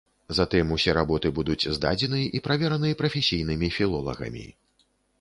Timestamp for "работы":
0.97-1.31